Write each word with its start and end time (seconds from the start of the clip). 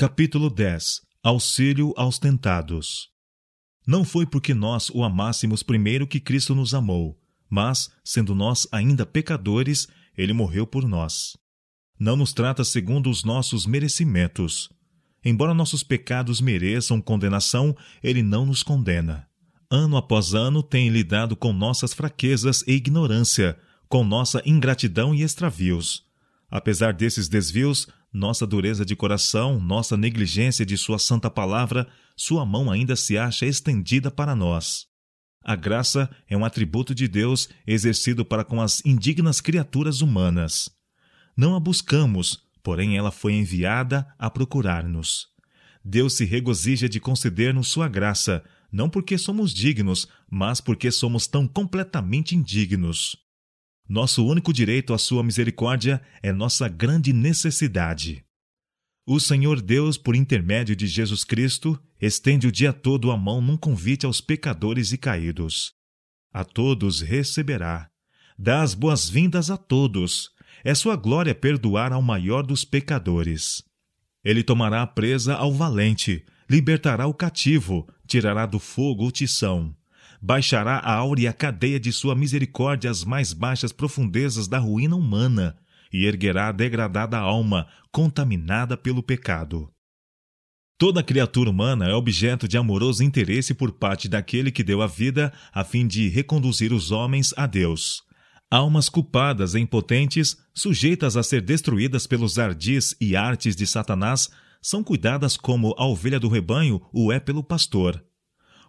Capítulo 0.00 0.48
10 0.48 1.00
Auxílio 1.24 1.92
aos 1.96 2.20
tentados 2.20 3.08
Não 3.84 4.04
foi 4.04 4.24
porque 4.24 4.54
nós 4.54 4.90
o 4.90 5.02
amássemos 5.02 5.60
primeiro 5.64 6.06
que 6.06 6.20
Cristo 6.20 6.54
nos 6.54 6.72
amou, 6.72 7.18
mas, 7.50 7.90
sendo 8.04 8.32
nós 8.32 8.64
ainda 8.70 9.04
pecadores, 9.04 9.88
ele 10.16 10.32
morreu 10.32 10.68
por 10.68 10.86
nós. 10.86 11.36
Não 11.98 12.14
nos 12.16 12.32
trata 12.32 12.62
segundo 12.62 13.10
os 13.10 13.24
nossos 13.24 13.66
merecimentos. 13.66 14.68
Embora 15.24 15.52
nossos 15.52 15.82
pecados 15.82 16.40
mereçam 16.40 17.00
condenação, 17.00 17.76
ele 18.00 18.22
não 18.22 18.46
nos 18.46 18.62
condena. 18.62 19.26
Ano 19.68 19.96
após 19.96 20.32
ano 20.32 20.62
tem 20.62 20.90
lidado 20.90 21.34
com 21.34 21.52
nossas 21.52 21.92
fraquezas 21.92 22.62
e 22.68 22.74
ignorância, 22.74 23.58
com 23.88 24.04
nossa 24.04 24.40
ingratidão 24.46 25.12
e 25.12 25.24
extravios. 25.24 26.04
Apesar 26.48 26.92
desses 26.92 27.28
desvios, 27.28 27.88
nossa 28.12 28.46
dureza 28.46 28.84
de 28.84 28.96
coração, 28.96 29.60
nossa 29.60 29.96
negligência 29.96 30.64
de 30.64 30.76
Sua 30.76 30.98
santa 30.98 31.30
palavra, 31.30 31.86
Sua 32.16 32.44
mão 32.44 32.70
ainda 32.70 32.96
se 32.96 33.18
acha 33.18 33.46
estendida 33.46 34.10
para 34.10 34.34
nós. 34.34 34.86
A 35.44 35.54
graça 35.54 36.10
é 36.28 36.36
um 36.36 36.44
atributo 36.44 36.94
de 36.94 37.06
Deus 37.06 37.48
exercido 37.66 38.24
para 38.24 38.44
com 38.44 38.60
as 38.60 38.84
indignas 38.84 39.40
criaturas 39.40 40.00
humanas. 40.00 40.68
Não 41.36 41.54
a 41.54 41.60
buscamos, 41.60 42.42
porém 42.62 42.96
ela 42.96 43.10
foi 43.10 43.34
enviada 43.34 44.06
a 44.18 44.28
procurar-nos. 44.28 45.28
Deus 45.84 46.14
se 46.14 46.24
regozija 46.24 46.88
de 46.88 47.00
conceder-nos 47.00 47.68
sua 47.68 47.88
graça, 47.88 48.44
não 48.70 48.90
porque 48.90 49.16
somos 49.16 49.54
dignos, 49.54 50.06
mas 50.30 50.60
porque 50.60 50.90
somos 50.90 51.26
tão 51.26 51.46
completamente 51.46 52.36
indignos. 52.36 53.16
Nosso 53.88 54.26
único 54.26 54.52
direito 54.52 54.92
à 54.92 54.98
sua 54.98 55.22
misericórdia 55.22 56.02
é 56.22 56.30
nossa 56.30 56.68
grande 56.68 57.10
necessidade. 57.10 58.22
O 59.06 59.18
Senhor 59.18 59.62
Deus, 59.62 59.96
por 59.96 60.14
intermédio 60.14 60.76
de 60.76 60.86
Jesus 60.86 61.24
Cristo, 61.24 61.80
estende 61.98 62.46
o 62.46 62.52
dia 62.52 62.70
todo 62.70 63.10
a 63.10 63.16
mão 63.16 63.40
num 63.40 63.56
convite 63.56 64.04
aos 64.04 64.20
pecadores 64.20 64.92
e 64.92 64.98
caídos. 64.98 65.72
A 66.30 66.44
todos 66.44 67.00
receberá. 67.00 67.88
Dá 68.38 68.60
as 68.60 68.74
boas-vindas 68.74 69.50
a 69.50 69.56
todos. 69.56 70.32
É 70.62 70.74
sua 70.74 70.94
glória 70.94 71.34
perdoar 71.34 71.90
ao 71.90 72.02
maior 72.02 72.42
dos 72.42 72.66
pecadores. 72.66 73.62
Ele 74.22 74.42
tomará 74.42 74.82
a 74.82 74.86
presa 74.86 75.34
ao 75.34 75.50
valente, 75.50 76.26
libertará 76.50 77.06
o 77.06 77.14
cativo, 77.14 77.88
tirará 78.06 78.44
do 78.44 78.58
fogo 78.58 79.06
o 79.06 79.10
tição 79.10 79.74
baixará 80.20 80.78
a 80.78 80.92
áurea 80.92 81.32
cadeia 81.32 81.78
de 81.78 81.92
sua 81.92 82.14
misericórdia 82.14 82.90
às 82.90 83.04
mais 83.04 83.32
baixas 83.32 83.72
profundezas 83.72 84.48
da 84.48 84.58
ruína 84.58 84.96
humana 84.96 85.56
e 85.92 86.04
erguerá 86.04 86.48
a 86.48 86.52
degradada 86.52 87.18
alma, 87.18 87.66
contaminada 87.90 88.76
pelo 88.76 89.02
pecado. 89.02 89.70
Toda 90.78 91.02
criatura 91.02 91.50
humana 91.50 91.88
é 91.88 91.94
objeto 91.94 92.46
de 92.46 92.56
amoroso 92.56 93.02
interesse 93.02 93.52
por 93.52 93.72
parte 93.72 94.08
daquele 94.08 94.52
que 94.52 94.62
deu 94.62 94.80
a 94.80 94.86
vida 94.86 95.32
a 95.52 95.64
fim 95.64 95.86
de 95.86 96.08
reconduzir 96.08 96.72
os 96.72 96.92
homens 96.92 97.34
a 97.36 97.46
Deus. 97.46 98.02
Almas 98.50 98.88
culpadas 98.88 99.54
e 99.54 99.60
impotentes, 99.60 100.36
sujeitas 100.54 101.16
a 101.16 101.22
ser 101.22 101.42
destruídas 101.42 102.06
pelos 102.06 102.38
ardis 102.38 102.94
e 103.00 103.16
artes 103.16 103.56
de 103.56 103.66
Satanás, 103.66 104.30
são 104.62 104.82
cuidadas 104.82 105.36
como 105.36 105.74
a 105.76 105.84
ovelha 105.84 106.20
do 106.20 106.28
rebanho 106.28 106.80
o 106.92 107.12
é 107.12 107.18
pelo 107.18 107.42
pastor. 107.42 108.02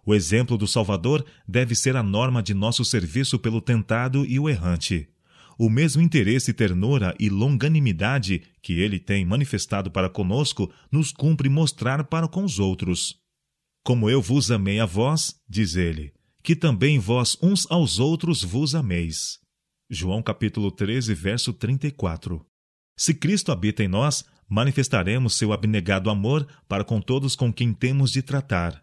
O 0.05 0.15
exemplo 0.15 0.57
do 0.57 0.67
Salvador 0.67 1.25
deve 1.47 1.75
ser 1.75 1.95
a 1.95 2.03
norma 2.03 2.41
de 2.41 2.53
nosso 2.53 2.83
serviço 2.85 3.37
pelo 3.37 3.61
tentado 3.61 4.25
e 4.25 4.39
o 4.39 4.49
errante. 4.49 5.07
O 5.57 5.69
mesmo 5.69 6.01
interesse, 6.01 6.53
ternura 6.53 7.13
e 7.19 7.29
longanimidade 7.29 8.43
que 8.61 8.79
ele 8.79 8.97
tem 8.97 9.25
manifestado 9.25 9.91
para 9.91 10.09
conosco 10.09 10.71
nos 10.89 11.11
cumpre 11.11 11.49
mostrar 11.49 12.05
para 12.05 12.29
com 12.29 12.45
os 12.45 12.59
outros. 12.59 13.19
Como 13.83 14.09
eu 14.09 14.21
vos 14.21 14.51
amei 14.51 14.79
a 14.79 14.85
vós, 14.85 15.35
diz 15.49 15.75
ele, 15.75 16.13
que 16.41 16.55
também 16.55 16.97
vós 16.97 17.37
uns 17.41 17.69
aos 17.69 17.99
outros 17.99 18.41
vos 18.41 18.73
ameis. 18.73 19.39
João 19.89 20.21
capítulo 20.23 20.71
13, 20.71 21.13
verso 21.13 21.51
34. 21.51 22.45
Se 22.97 23.13
Cristo 23.13 23.51
habita 23.51 23.83
em 23.83 23.87
nós, 23.87 24.23
manifestaremos 24.47 25.37
seu 25.37 25.51
abnegado 25.51 26.09
amor 26.09 26.47
para 26.67 26.83
com 26.85 27.01
todos 27.01 27.35
com 27.35 27.51
quem 27.51 27.73
temos 27.73 28.11
de 28.11 28.21
tratar. 28.21 28.81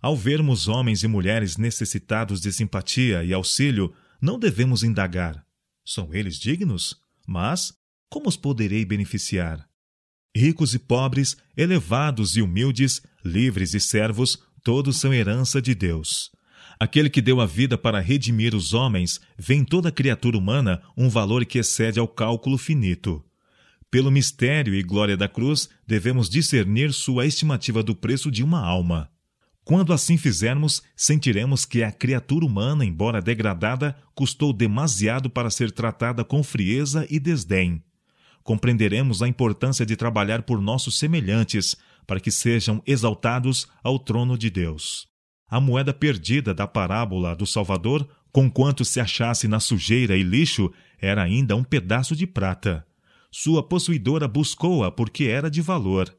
Ao 0.00 0.16
vermos 0.16 0.68
homens 0.68 1.02
e 1.02 1.08
mulheres 1.08 1.56
necessitados 1.56 2.40
de 2.40 2.52
simpatia 2.52 3.24
e 3.24 3.32
auxílio, 3.32 3.94
não 4.20 4.38
devemos 4.38 4.82
indagar: 4.82 5.44
são 5.84 6.12
eles 6.12 6.38
dignos? 6.38 6.96
Mas 7.26 7.72
como 8.08 8.28
os 8.28 8.36
poderei 8.36 8.84
beneficiar? 8.84 9.66
Ricos 10.34 10.74
e 10.74 10.78
pobres, 10.78 11.36
elevados 11.56 12.36
e 12.36 12.42
humildes, 12.42 13.00
livres 13.24 13.74
e 13.74 13.80
servos, 13.80 14.38
todos 14.62 14.98
são 14.98 15.12
herança 15.12 15.62
de 15.62 15.74
Deus. 15.74 16.30
Aquele 16.78 17.08
que 17.08 17.22
deu 17.22 17.40
a 17.40 17.46
vida 17.46 17.78
para 17.78 18.00
redimir 18.00 18.54
os 18.54 18.74
homens 18.74 19.18
vê 19.38 19.54
em 19.54 19.64
toda 19.64 19.90
criatura 19.90 20.36
humana 20.36 20.82
um 20.96 21.08
valor 21.08 21.44
que 21.46 21.58
excede 21.58 21.98
ao 21.98 22.06
cálculo 22.06 22.58
finito. 22.58 23.24
Pelo 23.90 24.10
mistério 24.10 24.74
e 24.74 24.82
glória 24.82 25.16
da 25.16 25.28
cruz, 25.28 25.68
devemos 25.86 26.28
discernir 26.28 26.92
sua 26.92 27.24
estimativa 27.24 27.82
do 27.82 27.94
preço 27.94 28.30
de 28.30 28.42
uma 28.42 28.60
alma. 28.60 29.10
Quando 29.66 29.92
assim 29.92 30.16
fizermos, 30.16 30.80
sentiremos 30.94 31.64
que 31.64 31.82
a 31.82 31.90
criatura 31.90 32.46
humana, 32.46 32.84
embora 32.84 33.20
degradada, 33.20 33.96
custou 34.14 34.52
demasiado 34.52 35.28
para 35.28 35.50
ser 35.50 35.72
tratada 35.72 36.22
com 36.22 36.40
frieza 36.44 37.04
e 37.10 37.18
desdém. 37.18 37.82
Compreenderemos 38.44 39.24
a 39.24 39.28
importância 39.28 39.84
de 39.84 39.96
trabalhar 39.96 40.44
por 40.44 40.62
nossos 40.62 40.96
semelhantes, 40.96 41.74
para 42.06 42.20
que 42.20 42.30
sejam 42.30 42.80
exaltados 42.86 43.66
ao 43.82 43.98
trono 43.98 44.38
de 44.38 44.50
Deus. 44.50 45.08
A 45.50 45.60
moeda 45.60 45.92
perdida 45.92 46.54
da 46.54 46.68
parábola 46.68 47.34
do 47.34 47.44
Salvador, 47.44 48.08
conquanto 48.30 48.84
se 48.84 49.00
achasse 49.00 49.48
na 49.48 49.58
sujeira 49.58 50.16
e 50.16 50.22
lixo, 50.22 50.72
era 51.00 51.24
ainda 51.24 51.56
um 51.56 51.64
pedaço 51.64 52.14
de 52.14 52.24
prata. 52.24 52.86
Sua 53.32 53.64
possuidora 53.64 54.28
buscou-a 54.28 54.92
porque 54.92 55.24
era 55.24 55.50
de 55.50 55.60
valor. 55.60 56.16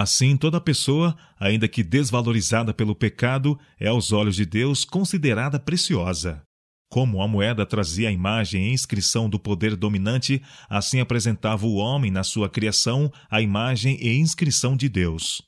Assim, 0.00 0.34
toda 0.34 0.58
pessoa, 0.58 1.14
ainda 1.38 1.68
que 1.68 1.82
desvalorizada 1.82 2.72
pelo 2.72 2.94
pecado, 2.94 3.60
é 3.78 3.88
aos 3.88 4.12
olhos 4.12 4.34
de 4.34 4.46
Deus 4.46 4.82
considerada 4.82 5.60
preciosa. 5.60 6.42
Como 6.90 7.20
a 7.20 7.28
moeda 7.28 7.66
trazia 7.66 8.08
a 8.08 8.10
imagem 8.10 8.64
e 8.64 8.72
inscrição 8.72 9.28
do 9.28 9.38
poder 9.38 9.76
dominante, 9.76 10.40
assim 10.70 11.00
apresentava 11.00 11.66
o 11.66 11.74
homem 11.74 12.10
na 12.10 12.24
sua 12.24 12.48
criação 12.48 13.12
a 13.30 13.42
imagem 13.42 13.98
e 14.00 14.16
inscrição 14.16 14.74
de 14.74 14.88
Deus. 14.88 15.42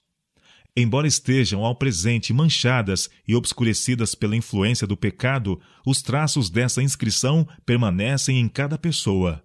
Embora 0.76 1.08
estejam 1.08 1.64
ao 1.64 1.74
presente 1.74 2.30
manchadas 2.34 3.08
e 3.26 3.34
obscurecidas 3.34 4.14
pela 4.14 4.36
influência 4.36 4.86
do 4.86 4.98
pecado, 4.98 5.58
os 5.86 6.02
traços 6.02 6.50
dessa 6.50 6.82
inscrição 6.82 7.48
permanecem 7.64 8.38
em 8.38 8.50
cada 8.50 8.76
pessoa. 8.76 9.42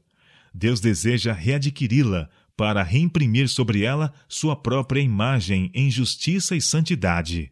Deus 0.54 0.82
deseja 0.82 1.32
readquiri-la, 1.32 2.30
para 2.58 2.82
reimprimir 2.82 3.48
sobre 3.48 3.84
ela 3.84 4.12
sua 4.28 4.56
própria 4.56 5.00
imagem 5.00 5.72
em 5.74 5.92
justiça 5.92 6.56
e 6.56 6.62
santidade. 6.62 7.52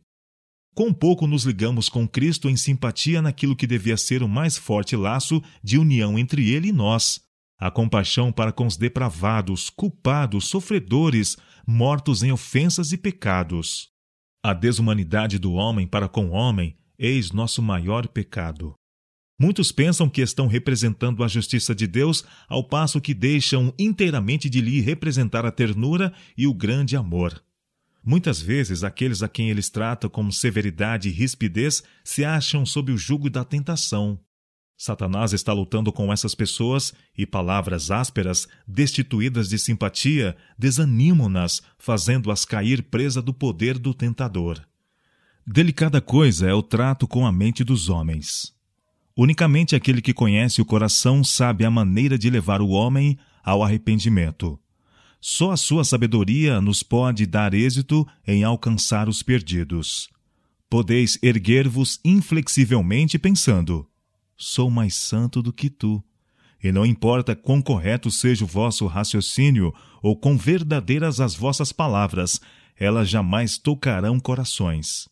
Com 0.74 0.92
pouco 0.92 1.26
nos 1.28 1.46
ligamos 1.46 1.88
com 1.88 2.06
Cristo 2.06 2.50
em 2.50 2.58
simpatia 2.58 3.22
naquilo 3.22 3.56
que 3.56 3.68
devia 3.68 3.96
ser 3.96 4.24
o 4.24 4.28
mais 4.28 4.58
forte 4.58 4.96
laço 4.96 5.42
de 5.64 5.78
união 5.78 6.20
entre 6.20 6.50
Ele 6.50 6.70
e 6.70 6.74
nós, 6.74 7.22
a 7.58 7.72
compaixão 7.72 8.32
para 8.32 8.52
com 8.52 8.68
os 8.68 8.76
depravados, 8.76 9.70
culpados, 9.70 10.48
sofredores, 10.48 11.38
mortos 11.66 12.24
em 12.24 12.32
ofensas 12.32 12.92
e 12.92 12.98
pecados. 12.98 13.88
A 14.44 14.54
desumanidade 14.54 15.40
do 15.40 15.54
homem 15.54 15.88
para 15.88 16.10
com 16.10 16.28
o 16.28 16.32
homem, 16.32 16.76
eis 17.00 17.32
nosso 17.32 17.62
maior 17.62 18.08
pecado. 18.08 18.76
Muitos 19.38 19.72
pensam 19.72 20.10
que 20.10 20.22
estão 20.22 20.48
representando 20.48 21.24
a 21.24 21.28
justiça 21.28 21.76
de 21.76 21.86
Deus, 21.86 22.24
ao 22.48 22.64
passo 22.64 23.02
que 23.02 23.14
deixam 23.14 23.74
inteiramente 23.78 24.50
de 24.50 24.62
lhe 24.62 24.80
representar 24.80 25.46
a 25.46 25.52
ternura 25.52 26.14
e 26.38 26.48
o 26.48 26.54
grande 26.54 26.96
amor. 26.96 27.44
Muitas 28.04 28.40
vezes, 28.40 28.84
aqueles 28.84 29.22
a 29.22 29.28
quem 29.28 29.50
eles 29.50 29.70
tratam 29.70 30.10
com 30.10 30.32
severidade 30.32 31.10
e 31.10 31.12
rispidez 31.12 31.84
se 32.04 32.24
acham 32.24 32.66
sob 32.66 32.92
o 32.92 32.98
jugo 32.98 33.30
da 33.30 33.44
tentação. 33.44 34.20
Satanás 34.78 35.34
está 35.34 35.52
lutando 35.52 35.92
com 35.92 36.14
essas 36.14 36.36
pessoas 36.36 36.94
e 37.18 37.26
palavras 37.26 37.92
ásperas, 37.92 38.48
destituídas 38.68 39.50
de 39.50 39.58
simpatia, 39.58 40.36
desanimam-nas, 40.58 41.62
fazendo-as 41.78 42.46
cair 42.46 42.84
presa 42.84 43.22
do 43.22 43.34
poder 43.34 43.80
do 43.80 43.94
tentador. 43.94 44.62
Delicada 45.48 46.00
coisa 46.00 46.48
é 46.48 46.54
o 46.54 46.64
trato 46.64 47.08
com 47.08 47.26
a 47.26 47.32
mente 47.32 47.64
dos 47.64 47.90
homens. 47.90 48.55
Unicamente 49.18 49.76
aquele 49.76 50.02
que 50.02 50.14
conhece 50.14 50.62
o 50.62 50.66
coração 50.66 51.24
sabe 51.24 51.64
a 51.64 51.72
maneira 51.72 52.18
de 52.18 52.30
levar 52.30 52.62
o 52.62 52.70
homem 52.70 53.18
ao 53.44 53.64
arrependimento. 53.64 54.60
Só 55.22 55.52
a 55.52 55.58
sua 55.58 55.86
sabedoria 55.86 56.60
nos 56.60 56.84
pode 56.84 57.26
dar 57.26 57.54
êxito 57.54 58.06
em 58.28 58.44
alcançar 58.44 59.08
os 59.08 59.24
perdidos. 59.24 60.10
Podeis 60.70 61.18
erguer-vos 61.24 62.00
inflexivelmente 62.04 63.18
pensando: 63.18 63.88
Sou 64.36 64.70
mais 64.70 64.96
santo 64.96 65.42
do 65.42 65.54
que 65.54 65.70
tu. 65.70 66.04
E 66.62 66.72
não 66.72 66.86
importa 66.86 67.36
quão 67.36 67.62
correto 67.62 68.12
seja 68.12 68.44
o 68.44 68.48
vosso 68.48 68.86
raciocínio 68.86 69.74
ou 70.02 70.18
quão 70.18 70.38
verdadeiras 70.38 71.22
as 71.22 71.36
vossas 71.36 71.72
palavras, 71.72 72.42
elas 72.78 73.08
jamais 73.08 73.58
tocarão 73.58 74.20
corações. 74.20 75.08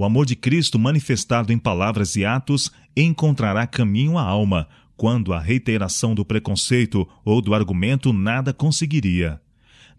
O 0.00 0.04
amor 0.06 0.24
de 0.24 0.34
Cristo 0.34 0.78
manifestado 0.78 1.52
em 1.52 1.58
palavras 1.58 2.16
e 2.16 2.24
atos 2.24 2.70
encontrará 2.96 3.66
caminho 3.66 4.16
à 4.16 4.22
alma, 4.22 4.66
quando 4.96 5.30
a 5.30 5.38
reiteração 5.38 6.14
do 6.14 6.24
preconceito 6.24 7.06
ou 7.22 7.42
do 7.42 7.54
argumento 7.54 8.10
nada 8.10 8.54
conseguiria. 8.54 9.38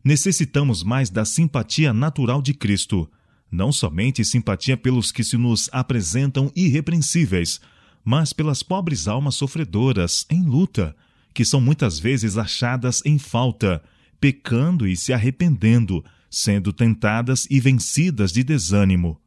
Necessitamos 0.04 0.84
mais 0.84 1.12
da 1.12 1.24
simpatia 1.24 1.94
natural 1.94 2.42
de 2.42 2.52
Cristo, 2.52 3.08
não 3.52 3.72
somente 3.72 4.26
simpatia 4.26 4.76
pelos 4.76 5.12
que 5.12 5.24
se 5.24 5.38
nos 5.38 5.70
apresentam 5.72 6.52
irrepreensíveis, 6.56 7.62
mas 8.04 8.34
pelas 8.34 8.64
pobres 8.64 9.08
almas 9.08 9.36
sofredoras, 9.36 10.26
em 10.32 10.44
luta, 10.44 10.96
que 11.32 11.46
são 11.46 11.62
muitas 11.62 12.00
vezes 12.00 12.40
achadas 12.40 13.04
em 13.06 13.20
falta, 13.20 13.84
pecando 14.20 14.88
e 14.88 14.98
se 14.98 15.14
arrependendo, 15.14 16.04
sendo 16.28 16.74
tentadas 16.74 17.48
e 17.52 17.60
vencidas 17.60 18.32
de 18.32 18.44
desânimo. 18.44 19.21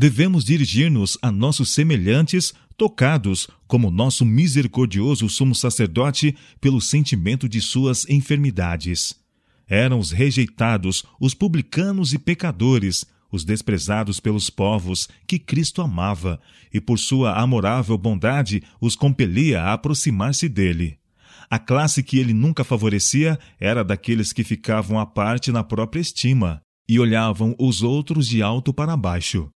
Devemos 0.00 0.44
dirigir-nos 0.44 1.18
a 1.20 1.28
nossos 1.32 1.70
semelhantes, 1.70 2.54
tocados, 2.76 3.48
como 3.66 3.90
nosso 3.90 4.24
misericordioso 4.24 5.28
sumo 5.28 5.56
sacerdote, 5.56 6.36
pelo 6.60 6.80
sentimento 6.80 7.48
de 7.48 7.60
suas 7.60 8.08
enfermidades. 8.08 9.16
Eram 9.66 9.98
os 9.98 10.12
rejeitados, 10.12 11.02
os 11.20 11.34
publicanos 11.34 12.12
e 12.12 12.18
pecadores, 12.20 13.04
os 13.28 13.44
desprezados 13.44 14.20
pelos 14.20 14.48
povos 14.48 15.08
que 15.26 15.36
Cristo 15.36 15.82
amava, 15.82 16.40
e 16.72 16.80
por 16.80 16.96
sua 16.96 17.32
amorável 17.32 17.98
bondade 17.98 18.62
os 18.80 18.94
compelia 18.94 19.62
a 19.62 19.72
aproximar-se 19.72 20.48
dele. 20.48 20.96
A 21.50 21.58
classe 21.58 22.04
que 22.04 22.20
ele 22.20 22.32
nunca 22.32 22.62
favorecia 22.62 23.36
era 23.58 23.82
daqueles 23.82 24.32
que 24.32 24.44
ficavam 24.44 24.96
à 24.96 25.04
parte 25.04 25.50
na 25.50 25.64
própria 25.64 26.00
estima 26.00 26.62
e 26.88 27.00
olhavam 27.00 27.56
os 27.58 27.82
outros 27.82 28.28
de 28.28 28.40
alto 28.40 28.72
para 28.72 28.96
baixo. 28.96 29.50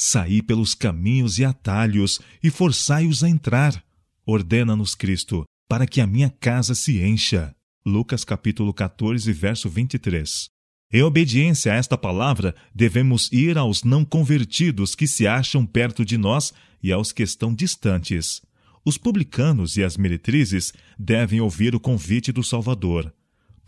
Saí 0.00 0.40
pelos 0.40 0.76
caminhos 0.76 1.40
e 1.40 1.44
atalhos 1.44 2.20
e 2.40 2.50
forçai-os 2.50 3.24
a 3.24 3.28
entrar, 3.28 3.82
ordena-nos 4.24 4.94
Cristo, 4.94 5.44
para 5.68 5.88
que 5.88 6.00
a 6.00 6.06
minha 6.06 6.30
casa 6.30 6.72
se 6.72 7.02
encha. 7.02 7.52
Lucas 7.84 8.22
capítulo 8.22 8.72
14, 8.72 9.32
verso 9.32 9.68
23. 9.68 10.50
Em 10.92 11.02
obediência 11.02 11.72
a 11.72 11.74
esta 11.74 11.98
palavra, 11.98 12.54
devemos 12.72 13.28
ir 13.32 13.58
aos 13.58 13.82
não 13.82 14.04
convertidos 14.04 14.94
que 14.94 15.08
se 15.08 15.26
acham 15.26 15.66
perto 15.66 16.04
de 16.04 16.16
nós 16.16 16.54
e 16.80 16.92
aos 16.92 17.10
que 17.10 17.24
estão 17.24 17.52
distantes. 17.52 18.40
Os 18.84 18.96
publicanos 18.96 19.76
e 19.76 19.82
as 19.82 19.96
meretrizes 19.96 20.72
devem 20.96 21.40
ouvir 21.40 21.74
o 21.74 21.80
convite 21.80 22.30
do 22.30 22.44
Salvador. 22.44 23.12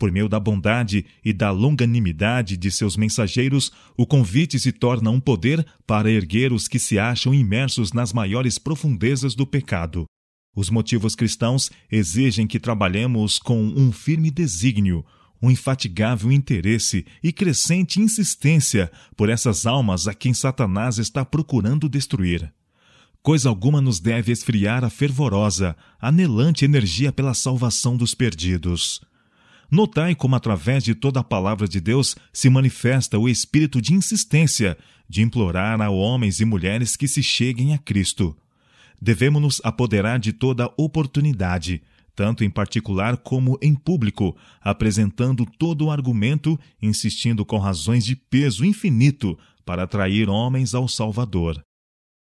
Por 0.01 0.11
meio 0.11 0.27
da 0.27 0.39
bondade 0.39 1.05
e 1.23 1.31
da 1.31 1.51
longanimidade 1.51 2.57
de 2.57 2.71
seus 2.71 2.97
mensageiros, 2.97 3.71
o 3.95 4.03
convite 4.03 4.59
se 4.59 4.71
torna 4.71 5.11
um 5.11 5.19
poder 5.19 5.63
para 5.85 6.09
erguer 6.09 6.51
os 6.51 6.67
que 6.67 6.79
se 6.79 6.97
acham 6.97 7.31
imersos 7.35 7.93
nas 7.93 8.11
maiores 8.11 8.57
profundezas 8.57 9.35
do 9.35 9.45
pecado. 9.45 10.05
Os 10.55 10.71
motivos 10.71 11.13
cristãos 11.13 11.69
exigem 11.91 12.47
que 12.47 12.59
trabalhemos 12.59 13.37
com 13.37 13.61
um 13.63 13.91
firme 13.91 14.31
desígnio, 14.31 15.05
um 15.39 15.51
infatigável 15.51 16.31
interesse 16.31 17.05
e 17.21 17.31
crescente 17.31 18.01
insistência 18.01 18.91
por 19.15 19.29
essas 19.29 19.67
almas 19.67 20.07
a 20.07 20.15
quem 20.15 20.33
Satanás 20.33 20.97
está 20.97 21.23
procurando 21.23 21.87
destruir. 21.87 22.51
Coisa 23.21 23.49
alguma 23.49 23.79
nos 23.79 23.99
deve 23.99 24.31
esfriar 24.31 24.83
a 24.83 24.89
fervorosa, 24.89 25.77
anelante 25.99 26.65
energia 26.65 27.11
pela 27.11 27.35
salvação 27.35 27.95
dos 27.95 28.15
perdidos. 28.15 28.99
Notai 29.71 30.13
como, 30.13 30.35
através 30.35 30.83
de 30.83 30.93
toda 30.93 31.21
a 31.21 31.23
palavra 31.23 31.65
de 31.65 31.79
Deus, 31.79 32.17
se 32.33 32.49
manifesta 32.49 33.17
o 33.17 33.29
espírito 33.29 33.81
de 33.81 33.93
insistência, 33.93 34.77
de 35.07 35.21
implorar 35.21 35.81
a 35.81 35.89
homens 35.89 36.41
e 36.41 36.45
mulheres 36.45 36.97
que 36.97 37.07
se 37.07 37.23
cheguem 37.23 37.73
a 37.73 37.77
Cristo. 37.77 38.35
Devemos 39.01 39.41
nos 39.41 39.61
apoderar 39.63 40.19
de 40.19 40.33
toda 40.33 40.69
oportunidade, 40.77 41.81
tanto 42.13 42.43
em 42.43 42.49
particular 42.49 43.15
como 43.15 43.57
em 43.61 43.73
público, 43.73 44.35
apresentando 44.59 45.45
todo 45.45 45.85
o 45.85 45.91
argumento, 45.91 46.59
insistindo 46.81 47.45
com 47.45 47.57
razões 47.57 48.03
de 48.03 48.13
peso 48.13 48.65
infinito 48.65 49.39
para 49.65 49.83
atrair 49.83 50.29
homens 50.29 50.75
ao 50.75 50.85
Salvador. 50.89 51.63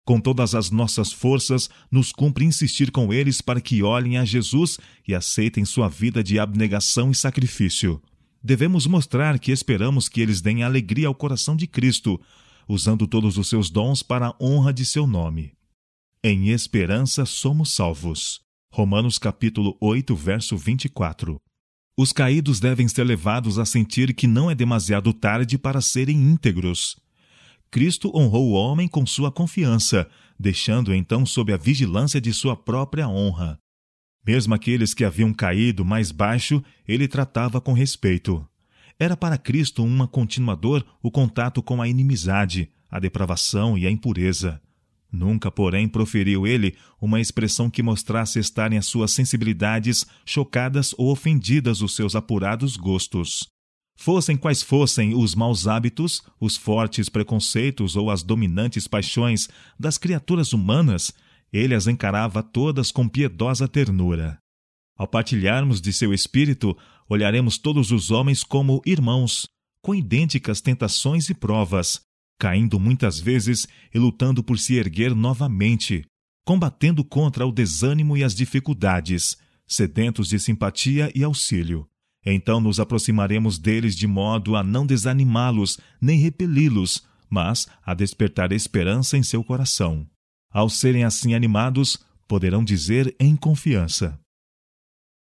Com 0.10 0.20
todas 0.20 0.56
as 0.56 0.72
nossas 0.72 1.14
forças, 1.14 1.70
nos 1.92 2.12
cumpre 2.12 2.44
insistir 2.44 2.90
com 2.90 3.14
eles 3.14 3.42
para 3.42 3.62
que 3.62 3.84
olhem 3.84 4.18
a 4.18 4.26
Jesus 4.26 4.80
e 5.08 5.14
aceitem 5.14 5.64
sua 5.64 5.88
vida 5.88 6.24
de 6.24 6.40
abnegação 6.40 7.12
e 7.12 7.16
sacrifício. 7.16 8.02
Devemos 8.44 8.88
mostrar 8.88 9.38
que 9.38 9.52
esperamos 9.52 10.10
que 10.10 10.20
eles 10.20 10.42
deem 10.42 10.64
alegria 10.64 11.08
ao 11.08 11.14
coração 11.14 11.56
de 11.56 11.68
Cristo, 11.68 12.20
usando 12.68 13.06
todos 13.06 13.38
os 13.38 13.48
seus 13.48 13.70
dons 13.70 14.02
para 14.02 14.30
a 14.30 14.36
honra 14.42 14.74
de 14.74 14.84
seu 14.84 15.06
nome. 15.06 15.54
Em 16.24 16.50
esperança 16.50 17.24
somos 17.24 17.76
salvos. 17.76 18.42
Romanos 18.74 19.20
capítulo 19.20 19.78
8, 19.80 20.16
verso 20.16 20.58
24. 20.58 21.40
Os 21.96 22.12
caídos 22.12 22.60
devem 22.60 22.88
ser 22.88 23.04
levados 23.04 23.60
a 23.60 23.66
sentir 23.66 24.16
que 24.16 24.26
não 24.26 24.50
é 24.50 24.56
demasiado 24.56 25.14
tarde 25.14 25.56
para 25.56 25.82
serem 25.82 26.18
íntegros. 26.18 26.98
Cristo 27.72 28.12
honrou 28.16 28.50
o 28.50 28.54
homem 28.54 28.88
com 28.88 29.06
sua 29.06 29.32
confiança, 29.32 30.10
deixando-o 30.40 30.94
então 30.94 31.26
sob 31.26 31.54
a 31.54 31.58
vigilância 31.58 32.20
de 32.20 32.34
sua 32.34 32.56
própria 32.56 33.08
honra. 33.08 33.60
Mesmo 34.26 34.54
aqueles 34.54 34.94
que 34.94 35.06
haviam 35.06 35.34
caído 35.34 35.86
mais 35.86 36.12
baixo, 36.12 36.64
ele 36.88 37.08
tratava 37.08 37.62
com 37.62 37.74
respeito. 37.74 38.46
Era 38.98 39.16
para 39.16 39.38
Cristo 39.38 39.84
uma 39.84 40.08
continuador 40.08 40.84
o 41.02 41.12
contato 41.12 41.62
com 41.62 41.82
a 41.82 41.88
inimizade, 41.88 42.70
a 42.90 43.00
depravação 43.00 43.78
e 43.78 43.86
a 43.86 43.92
impureza. 43.92 44.62
Nunca, 45.12 45.50
porém, 45.50 45.88
proferiu 45.88 46.46
ele 46.46 46.76
uma 47.02 47.20
expressão 47.22 47.70
que 47.70 47.82
mostrasse 47.82 48.40
estarem 48.40 48.78
as 48.78 48.86
suas 48.86 49.12
sensibilidades 49.12 50.06
chocadas 50.26 50.94
ou 50.98 51.12
ofendidas 51.12 51.82
os 51.82 51.96
seus 51.96 52.16
apurados 52.16 52.76
gostos. 52.78 53.48
Fossem 54.02 54.38
quais 54.38 54.64
fossem 54.64 55.14
os 55.14 55.36
maus 55.36 55.68
hábitos, 55.68 56.24
os 56.40 56.56
fortes 56.56 57.10
preconceitos 57.10 57.98
ou 57.98 58.10
as 58.10 58.24
dominantes 58.24 58.88
paixões 58.88 59.50
das 59.78 59.98
criaturas 59.98 60.54
humanas, 60.54 61.14
ele 61.52 61.76
as 61.76 61.86
encarava 61.86 62.42
todas 62.42 62.94
com 62.94 63.10
piedosa 63.10 63.68
ternura. 63.68 64.40
Ao 64.98 65.06
partilharmos 65.06 65.82
de 65.82 65.92
seu 65.92 66.14
espírito, 66.14 66.78
olharemos 67.10 67.58
todos 67.58 67.92
os 67.92 68.10
homens 68.10 68.42
como 68.42 68.82
irmãos, 68.86 69.46
com 69.84 69.94
idênticas 69.94 70.62
tentações 70.62 71.30
e 71.30 71.34
provas, 71.34 72.00
caindo 72.40 72.80
muitas 72.80 73.20
vezes 73.20 73.68
e 73.94 74.00
lutando 74.00 74.42
por 74.42 74.58
se 74.58 74.76
erguer 74.76 75.14
novamente, 75.14 76.06
combatendo 76.46 77.04
contra 77.04 77.46
o 77.46 77.52
desânimo 77.52 78.16
e 78.16 78.24
as 78.24 78.34
dificuldades, 78.34 79.36
sedentos 79.68 80.30
de 80.30 80.40
simpatia 80.40 81.12
e 81.14 81.22
auxílio. 81.22 81.89
Então 82.26 82.60
nos 82.60 82.80
aproximaremos 82.80 83.58
deles 83.58 83.96
de 83.96 84.06
modo 84.06 84.56
a 84.56 84.64
não 84.64 84.86
desanimá-los 84.86 85.80
nem 86.02 86.20
repeli-los, 86.20 87.04
mas 87.30 87.68
a 87.86 87.94
despertar 87.94 88.52
esperança 88.52 89.18
em 89.18 89.24
seu 89.24 89.44
coração. 89.44 90.06
Ao 90.52 90.70
serem 90.70 91.04
assim 91.04 91.34
animados, 91.34 91.98
poderão 92.28 92.64
dizer 92.64 93.16
em 93.20 93.36
confiança: 93.36 94.20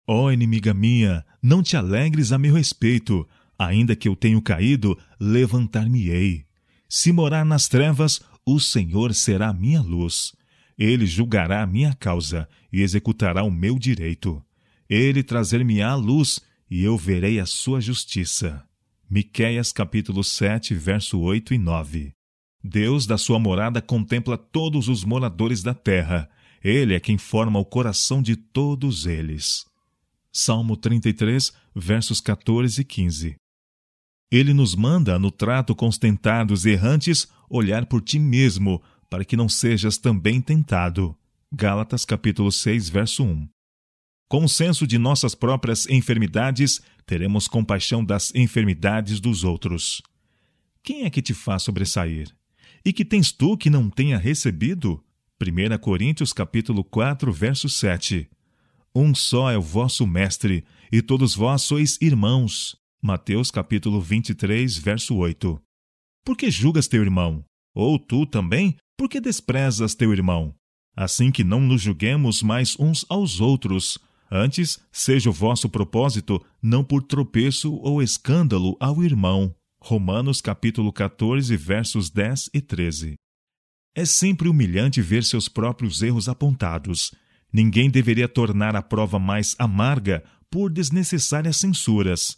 Ó 0.07 0.25
oh, 0.25 0.33
inimiga 0.33 0.73
minha, 0.73 1.25
não 1.43 1.63
te 1.63 1.77
alegres 1.77 2.33
a 2.33 2.39
meu 2.39 2.55
respeito, 2.55 3.29
ainda 3.59 3.95
que 3.95 4.09
eu 4.09 4.17
tenha 4.17 4.41
caído, 4.41 4.99
levantar-me-ei. 5.21 6.47
Se 6.89 7.13
morar 7.13 7.45
nas 7.45 7.69
trevas, 7.69 8.21
o 8.47 8.59
Senhor 8.59 9.13
será 9.15 9.53
minha 9.53 9.83
luz. 9.83 10.33
Ele 10.79 11.07
julgará 11.07 11.63
a 11.63 11.67
minha 11.67 11.93
causa 11.93 12.49
e 12.73 12.81
executará 12.81 13.43
o 13.43 13.51
meu 13.51 13.79
direito. 13.79 14.43
Ele 14.89 15.23
trazer-me-á 15.23 15.95
luz 15.95 16.41
e 16.71 16.83
eu 16.83 16.97
verei 16.97 17.41
a 17.41 17.47
sua 17.47 17.81
justiça. 17.81 18.65
Miqueias 19.09 19.73
capítulo 19.73 20.23
7, 20.23 20.75
verso 20.75 21.19
8 21.19 21.55
e 21.55 21.59
9. 21.59 22.13
Deus 22.63 23.07
da 23.07 23.17
sua 23.17 23.39
morada 23.39 23.81
contempla 23.81 24.37
todos 24.37 24.89
os 24.89 25.05
moradores 25.05 25.63
da 25.63 25.73
terra. 25.73 26.29
Ele 26.63 26.95
é 26.95 27.01
quem 27.01 27.17
forma 27.17 27.59
o 27.59 27.65
coração 27.65 28.21
de 28.21 28.37
todos 28.37 29.07
eles. 29.07 29.65
Salmo 30.31 30.77
33, 30.77 31.53
versos 31.75 32.21
14 32.21 32.83
e 32.83 32.85
15. 32.85 33.37
Ele 34.31 34.53
nos 34.53 34.75
manda, 34.75 35.19
no 35.19 35.31
trato 35.31 35.75
com 35.75 35.89
os 35.89 35.97
tentados 35.97 36.67
errantes, 36.67 37.29
olhar 37.49 37.87
por 37.87 38.03
ti 38.03 38.19
mesmo, 38.19 38.83
para 39.09 39.25
que 39.25 39.37
não 39.37 39.49
sejas 39.49 39.97
também 39.97 40.41
tentado. 40.41 41.17
Gálatas 41.51 42.05
capítulo 42.05 42.53
6, 42.53 42.91
verso 42.91 43.25
1. 43.25 43.49
Com 44.29 44.45
o 44.45 44.49
senso 44.49 44.87
de 44.87 44.99
nossas 44.99 45.35
próprias 45.35 45.89
enfermidades, 45.89 46.83
teremos 47.07 47.49
compaixão 47.49 48.05
das 48.05 48.35
enfermidades 48.35 49.21
dos 49.21 49.43
outros. 49.43 50.03
Quem 50.83 51.05
é 51.05 51.11
que 51.11 51.23
te 51.23 51.33
faz 51.33 51.63
sobressair? 51.63 52.29
E 52.85 52.93
que 52.93 53.07
tens 53.07 53.33
tu 53.33 53.57
que 53.57 53.71
não 53.71 53.89
tenha 53.89 54.19
recebido? 54.19 55.03
1 55.41 55.79
Coríntios 55.79 56.35
capítulo 56.35 56.85
4, 56.85 57.33
verso 57.33 57.71
7. 57.71 58.29
Um 58.95 59.15
só 59.15 59.51
é 59.51 59.57
o 59.57 59.63
vosso 59.63 60.07
mestre, 60.07 60.63
e 60.93 61.01
todos 61.01 61.35
vós 61.35 61.63
sois 61.63 61.97
irmãos. 61.99 62.77
Mateus 63.01 63.51
capítulo 63.51 63.99
23, 63.99 64.77
verso 64.77 65.17
8. 65.17 65.59
Por 66.23 66.37
que 66.37 66.51
julgas 66.51 66.87
teu 66.87 67.01
irmão? 67.01 67.43
Ou 67.75 67.99
tu 67.99 68.27
também? 68.27 68.77
Por 68.95 69.09
que 69.09 69.21
desprezas 69.21 69.95
teu 69.95 70.13
irmão? 70.13 70.55
Assim 70.95 71.31
que 71.31 71.45
não 71.45 71.61
nos 71.61 71.81
julguemos 71.81 72.43
mais 72.43 72.79
uns 72.79 73.07
aos 73.09 73.41
outros. 73.41 73.99
Antes, 74.31 74.79
seja 74.93 75.31
o 75.31 75.33
vosso 75.33 75.69
propósito 75.69 76.45
não 76.63 76.85
por 76.85 77.03
tropeço 77.03 77.75
ou 77.77 78.03
escândalo 78.03 78.77
ao 78.79 79.03
irmão. 79.03 79.55
Romanos 79.81 80.41
capítulo 80.41 80.93
14, 80.93 81.57
versos 81.57 82.11
10 82.11 82.51
e 82.53 82.61
13. 82.61 83.15
É 83.95 84.05
sempre 84.05 84.49
humilhante 84.49 85.01
ver 85.01 85.25
seus 85.25 85.49
próprios 85.49 86.03
erros 86.03 86.29
apontados. 86.29 87.15
Ninguém 87.53 87.89
deveria 87.89 88.29
tornar 88.29 88.77
a 88.77 88.83
prova 88.83 89.19
mais 89.19 89.57
amarga 89.59 90.23
por 90.51 90.71
desnecessárias 90.71 91.57
censuras. 91.57 92.37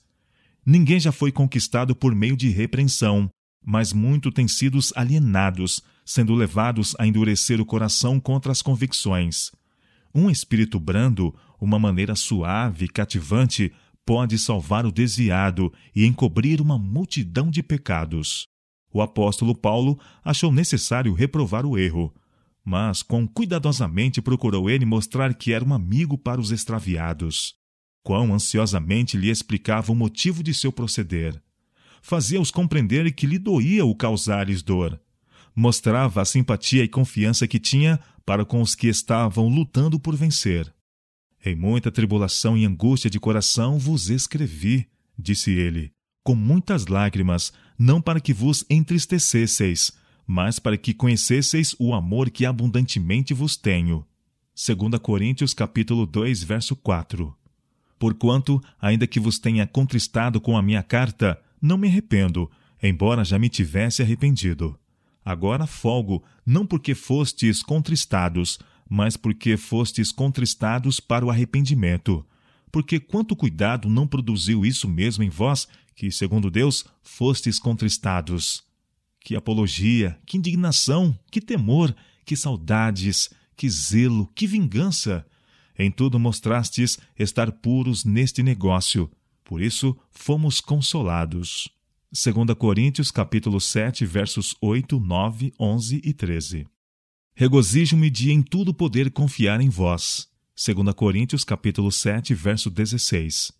Ninguém 0.64 1.00
já 1.00 1.10
foi 1.10 1.32
conquistado 1.32 1.96
por 1.96 2.14
meio 2.14 2.36
de 2.36 2.48
repreensão, 2.50 3.28
mas 3.64 3.92
muito 3.92 4.30
têm 4.30 4.46
sido 4.46 4.78
alienados, 4.94 5.82
sendo 6.04 6.34
levados 6.34 6.94
a 6.98 7.06
endurecer 7.06 7.60
o 7.60 7.66
coração 7.66 8.20
contra 8.20 8.52
as 8.52 8.62
convicções. 8.62 9.50
Um 10.14 10.30
espírito 10.30 10.78
brando, 10.80 11.34
uma 11.60 11.78
maneira 11.78 12.14
suave 12.14 12.86
e 12.86 12.88
cativante, 12.88 13.72
pode 14.04 14.38
salvar 14.38 14.86
o 14.86 14.92
desviado 14.92 15.72
e 15.94 16.06
encobrir 16.06 16.60
uma 16.60 16.78
multidão 16.78 17.50
de 17.50 17.62
pecados. 17.62 18.48
O 18.92 19.00
apóstolo 19.00 19.54
Paulo 19.54 19.98
achou 20.24 20.50
necessário 20.50 21.12
reprovar 21.12 21.64
o 21.64 21.78
erro, 21.78 22.12
mas 22.64 23.02
quão 23.02 23.26
cuidadosamente 23.26 24.20
procurou 24.20 24.68
ele 24.68 24.84
mostrar 24.84 25.34
que 25.34 25.52
era 25.52 25.64
um 25.64 25.72
amigo 25.72 26.18
para 26.18 26.40
os 26.40 26.50
extraviados. 26.50 27.54
Quão 28.02 28.34
ansiosamente 28.34 29.16
lhe 29.16 29.30
explicava 29.30 29.92
o 29.92 29.94
motivo 29.94 30.42
de 30.42 30.54
seu 30.54 30.72
proceder. 30.72 31.40
Fazia-os 32.02 32.50
compreender 32.50 33.12
que 33.12 33.26
lhe 33.26 33.38
doía 33.38 33.84
o 33.84 33.94
causar-lhes 33.94 34.62
dor. 34.62 35.00
Mostrava 35.54 36.22
a 36.22 36.24
simpatia 36.24 36.82
e 36.82 36.88
confiança 36.88 37.46
que 37.46 37.58
tinha 37.58 38.00
para 38.24 38.44
com 38.44 38.62
os 38.62 38.74
que 38.74 38.88
estavam 38.88 39.48
lutando 39.48 40.00
por 40.00 40.16
vencer. 40.16 40.72
Em 41.44 41.56
muita 41.56 41.90
tribulação 41.90 42.56
e 42.56 42.66
angústia 42.66 43.08
de 43.08 43.18
coração 43.18 43.78
vos 43.78 44.10
escrevi, 44.10 44.86
disse 45.18 45.50
ele, 45.50 45.90
com 46.22 46.34
muitas 46.34 46.86
lágrimas, 46.86 47.50
não 47.78 48.00
para 48.00 48.20
que 48.20 48.34
vos 48.34 48.62
entristecesseis, 48.68 49.90
mas 50.26 50.58
para 50.58 50.76
que 50.76 50.92
conhecesseis 50.92 51.74
o 51.78 51.94
amor 51.94 52.28
que 52.28 52.44
abundantemente 52.44 53.32
vos 53.32 53.56
tenho. 53.56 54.04
2 54.54 55.00
Coríntios 55.00 55.54
capítulo 55.54 56.04
2, 56.04 56.42
verso 56.44 56.76
4. 56.76 57.34
Porquanto, 57.98 58.60
ainda 58.78 59.06
que 59.06 59.18
vos 59.18 59.38
tenha 59.38 59.66
contristado 59.66 60.42
com 60.42 60.58
a 60.58 60.62
minha 60.62 60.82
carta, 60.82 61.40
não 61.60 61.78
me 61.78 61.88
arrependo, 61.88 62.50
embora 62.82 63.24
já 63.24 63.38
me 63.38 63.48
tivesse 63.48 64.02
arrependido. 64.02 64.78
Agora 65.24 65.66
folgo, 65.66 66.22
não 66.44 66.66
porque 66.66 66.94
fostes 66.94 67.62
contristados, 67.62 68.58
mas 68.90 69.16
porque 69.16 69.56
fostes 69.56 70.10
contristados 70.10 70.98
para 70.98 71.24
o 71.24 71.30
arrependimento. 71.30 72.26
Porque 72.72 72.98
quanto 72.98 73.36
cuidado 73.36 73.88
não 73.88 74.04
produziu 74.04 74.66
isso 74.66 74.88
mesmo 74.88 75.22
em 75.22 75.30
vós, 75.30 75.68
que, 75.94 76.10
segundo 76.10 76.50
Deus, 76.50 76.84
fostes 77.00 77.60
contristados. 77.60 78.64
Que 79.20 79.36
apologia, 79.36 80.18
que 80.26 80.36
indignação, 80.36 81.16
que 81.30 81.40
temor, 81.40 81.94
que 82.24 82.34
saudades, 82.34 83.30
que 83.56 83.70
zelo, 83.70 84.26
que 84.34 84.46
vingança! 84.46 85.24
Em 85.78 85.90
tudo 85.90 86.18
mostrastes 86.18 86.98
estar 87.16 87.52
puros 87.52 88.04
neste 88.04 88.42
negócio. 88.42 89.08
Por 89.44 89.62
isso 89.62 89.96
fomos 90.10 90.60
consolados. 90.60 91.68
2 92.12 92.58
Coríntios 92.58 93.12
capítulo 93.12 93.60
7, 93.60 94.04
versos 94.04 94.56
8, 94.60 94.98
9, 94.98 95.52
11 95.58 96.00
e 96.04 96.12
13. 96.12 96.66
Regozijo-me 97.40 98.10
de 98.10 98.30
em 98.30 98.42
tudo 98.42 98.74
poder 98.74 99.10
confiar 99.10 99.62
em 99.62 99.70
vós. 99.70 100.28
2 100.62 100.94
Coríntios 100.94 101.42
capítulo 101.42 101.90
7, 101.90 102.34
verso 102.34 102.68
16. 102.68 103.50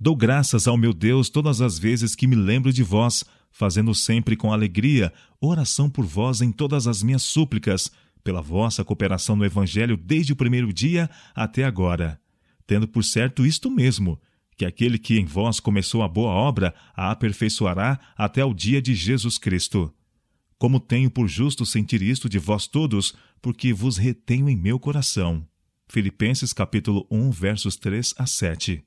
Dou 0.00 0.16
graças 0.16 0.66
ao 0.66 0.76
meu 0.76 0.92
Deus 0.92 1.30
todas 1.30 1.60
as 1.60 1.78
vezes 1.78 2.16
que 2.16 2.26
me 2.26 2.34
lembro 2.34 2.72
de 2.72 2.82
vós, 2.82 3.22
fazendo 3.52 3.94
sempre 3.94 4.34
com 4.34 4.52
alegria 4.52 5.12
oração 5.40 5.88
por 5.88 6.04
vós 6.04 6.40
em 6.40 6.50
todas 6.50 6.88
as 6.88 7.00
minhas 7.00 7.22
súplicas, 7.22 7.92
pela 8.24 8.42
vossa 8.42 8.84
cooperação 8.84 9.36
no 9.36 9.44
Evangelho 9.44 9.96
desde 9.96 10.32
o 10.32 10.36
primeiro 10.36 10.72
dia 10.72 11.08
até 11.32 11.62
agora. 11.62 12.20
Tendo 12.66 12.88
por 12.88 13.04
certo 13.04 13.46
isto 13.46 13.70
mesmo, 13.70 14.20
que 14.56 14.64
aquele 14.64 14.98
que 14.98 15.16
em 15.16 15.26
vós 15.26 15.60
começou 15.60 16.02
a 16.02 16.08
boa 16.08 16.32
obra 16.32 16.74
a 16.92 17.12
aperfeiçoará 17.12 18.00
até 18.18 18.44
o 18.44 18.52
dia 18.52 18.82
de 18.82 18.96
Jesus 18.96 19.38
Cristo. 19.38 19.94
Como 20.62 20.78
tenho 20.78 21.10
por 21.10 21.26
justo 21.26 21.66
sentir 21.66 22.00
isto 22.02 22.28
de 22.28 22.38
vós 22.38 22.68
todos, 22.68 23.16
porque 23.40 23.72
vos 23.72 23.96
retenho 23.96 24.48
em 24.48 24.56
meu 24.56 24.78
coração. 24.78 25.44
Filipenses 25.88 26.52
capítulo 26.52 27.04
1, 27.10 27.32
versos 27.32 27.74
3 27.74 28.14
a 28.16 28.26
7. 28.28 28.80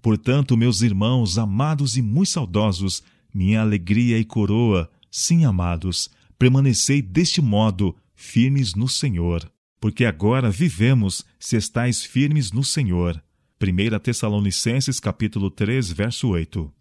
Portanto, 0.00 0.56
meus 0.56 0.80
irmãos, 0.80 1.36
amados 1.36 1.98
e 1.98 2.00
muito 2.00 2.30
saudosos, 2.30 3.02
minha 3.34 3.60
alegria 3.60 4.18
e 4.18 4.24
coroa, 4.24 4.90
sim, 5.10 5.44
amados, 5.44 6.08
permanecei 6.38 7.02
deste 7.02 7.42
modo, 7.42 7.94
firmes 8.14 8.74
no 8.74 8.88
Senhor. 8.88 9.52
Porque 9.78 10.06
agora 10.06 10.50
vivemos, 10.50 11.26
se 11.38 11.56
estáis 11.56 12.02
firmes 12.02 12.52
no 12.52 12.64
Senhor. 12.64 13.22
1 13.60 13.98
Tessalonicenses 13.98 14.98
capítulo 14.98 15.50
3, 15.50 15.92
verso 15.92 16.28
8. 16.28 16.72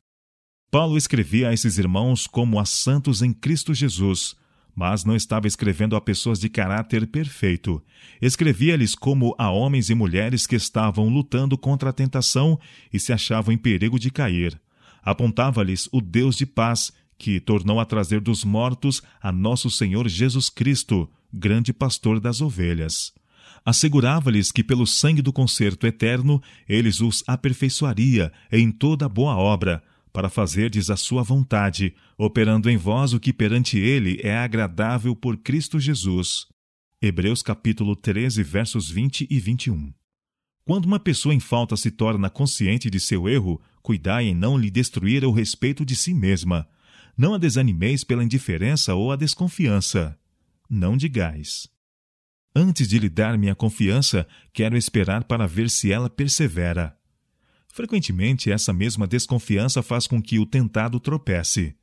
Paulo 0.72 0.98
escrevia 0.98 1.50
a 1.50 1.54
esses 1.54 1.78
irmãos 1.78 2.26
como 2.26 2.58
a 2.58 2.64
santos 2.64 3.22
em 3.22 3.34
Cristo 3.34 3.74
Jesus, 3.74 4.38
mas 4.74 5.04
não 5.04 5.18
estava 5.18 5.46
escrevendo 5.46 5.98
a 5.98 6.02
pessoas 6.02 6.40
de 6.40 6.48
caráter 6.48 7.06
perfeito. 7.08 7.84
Escrevia-lhes 8.22 8.96
como 8.96 9.36
a 9.38 9.52
homens 9.52 9.90
e 9.90 9.96
mulheres 9.96 10.48
que 10.48 10.56
estavam 10.56 11.10
lutando 11.10 11.58
contra 11.58 11.90
a 11.90 11.94
tentação 11.94 12.58
e 12.92 12.98
se 13.02 13.12
achavam 13.12 13.54
em 13.54 13.58
perigo 13.58 14.00
de 14.00 14.10
cair. 14.10 14.58
Apontava-lhes 15.04 15.90
o 15.92 16.00
Deus 16.00 16.38
de 16.38 16.46
paz, 16.46 16.94
que 17.18 17.42
tornou 17.42 17.78
a 17.78 17.86
trazer 17.86 18.22
dos 18.22 18.46
mortos 18.46 19.04
a 19.22 19.30
nosso 19.30 19.70
Senhor 19.70 20.08
Jesus 20.08 20.50
Cristo, 20.50 21.10
grande 21.34 21.74
pastor 21.74 22.18
das 22.18 22.40
ovelhas. 22.40 23.14
Assegurava-lhes 23.66 24.54
que 24.54 24.64
pelo 24.64 24.88
sangue 24.88 25.22
do 25.22 25.34
concerto 25.34 25.86
eterno 25.86 26.42
eles 26.68 27.02
os 27.02 27.26
aperfeiçoaria 27.28 28.32
em 28.50 28.72
toda 28.72 29.10
boa 29.10 29.36
obra, 29.36 29.84
para 30.12 30.30
fazerdes 30.30 30.90
a 30.90 30.98
sua 30.98 31.24
vontade, 31.24 31.94
operando 32.18 32.70
em 32.70 32.78
vós 32.78 33.14
o 33.14 33.20
que 33.20 33.32
perante 33.32 33.78
ele 33.78 34.20
é 34.24 34.38
agradável 34.38 35.16
por 35.16 35.38
Cristo 35.38 35.80
Jesus. 35.80 36.48
Hebreus 37.02 37.42
capítulo 37.42 37.96
13, 37.96 38.44
versos 38.44 38.90
20 38.90 39.28
e 39.30 39.40
21. 39.40 39.94
Quando 40.66 40.86
uma 40.86 41.00
pessoa 41.00 41.34
em 41.34 41.40
falta 41.40 41.76
se 41.76 41.90
torna 41.90 42.30
consciente 42.30 42.90
de 42.90 43.00
seu 43.00 43.28
erro, 43.28 43.62
cuidai 43.82 44.26
em 44.26 44.36
não 44.36 44.58
lhe 44.58 44.70
destruir 44.70 45.26
o 45.26 45.32
respeito 45.32 45.84
de 45.84 45.96
si 45.96 46.14
mesma. 46.14 46.68
Não 47.18 47.34
a 47.34 47.38
desanimeis 47.38 48.04
pela 48.04 48.24
indiferença 48.24 48.94
ou 48.94 49.12
a 49.12 49.16
desconfiança. 49.16 50.18
Não 50.70 50.96
digais. 50.96 51.68
Antes 52.56 52.88
de 52.88 53.00
lhe 53.00 53.10
dar 53.10 53.38
minha 53.38 53.56
confiança, 53.56 54.28
quero 54.54 54.78
esperar 54.78 55.24
para 55.24 55.48
ver 55.48 55.70
se 55.70 55.92
ela 55.92 56.10
persevera. 56.10 56.96
Frequentemente, 57.72 58.52
essa 58.52 58.74
mesma 58.74 59.08
desconfiança 59.08 59.82
faz 59.82 60.06
com 60.06 60.22
que 60.22 60.38
o 60.38 60.46
tentado 60.46 61.00
tropece. 61.00 61.74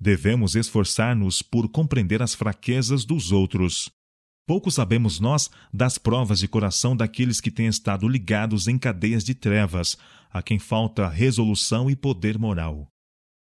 Devemos 0.00 0.54
esforçar-nos 0.54 1.42
por 1.42 1.68
compreender 1.68 2.22
as 2.22 2.34
fraquezas 2.34 3.04
dos 3.04 3.32
outros. 3.32 3.90
Pouco 4.46 4.70
sabemos 4.70 5.18
nós 5.18 5.50
das 5.72 5.98
provas 5.98 6.38
de 6.38 6.46
coração 6.46 6.96
daqueles 6.96 7.40
que 7.40 7.50
têm 7.50 7.66
estado 7.66 8.06
ligados 8.06 8.68
em 8.68 8.78
cadeias 8.78 9.24
de 9.24 9.34
trevas, 9.34 9.96
a 10.30 10.40
quem 10.40 10.58
falta 10.58 11.08
resolução 11.08 11.90
e 11.90 11.96
poder 11.96 12.38
moral. 12.38 12.86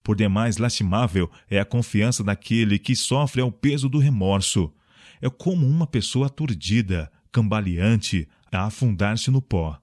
Por 0.04 0.16
demais 0.16 0.58
lastimável 0.58 1.30
é 1.50 1.60
a 1.60 1.66
confiança 1.66 2.24
daquele 2.24 2.80
que 2.80 2.96
sofre 2.96 3.42
ao 3.42 3.52
peso 3.52 3.88
do 3.88 4.00
remorso. 4.00 4.74
É 5.22 5.30
como 5.30 5.68
uma 5.68 5.86
pessoa 5.86 6.28
aturdida, 6.28 7.12
cambaleante, 7.32 8.28
a 8.52 8.66
afundar-se 8.66 9.30
no 9.30 9.42
pó 9.42 9.83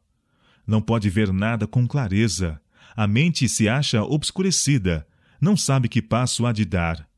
não 0.71 0.81
pode 0.81 1.11
ver 1.11 1.33
nada 1.33 1.67
com 1.67 1.85
clareza. 1.85 2.61
A 2.97 3.05
mente 3.05 3.49
se 3.49 3.69
acha 3.69 4.05
obscurecida, 4.05 5.05
não 5.41 5.57
sabe 5.57 5.89
que 5.89 6.01
passo 6.01 6.47
há 6.47 6.53
de 6.53 6.65
dar. 6.65 7.09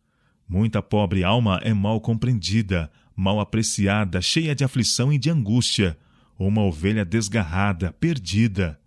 Muita 0.49 0.81
pobre 0.81 1.23
alma 1.23 1.61
é 1.63 1.75
mal 1.75 2.01
compreendida, 2.01 2.91
mal 3.15 3.39
apreciada, 3.41 4.23
cheia 4.23 4.55
de 4.55 4.65
aflição 4.65 5.13
e 5.13 5.19
de 5.19 5.29
angústia, 5.29 5.99
uma 6.39 6.63
ovelha 6.63 7.05
desgarrada, 7.05 7.93
perdida. 7.93 8.81